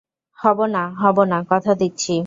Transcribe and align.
হবো 0.39 0.65
না, 0.67 0.83
হবো 1.01 1.23
না, 1.23 1.37
কথা 1.49 1.71
দিচ্ছি। 1.73 2.15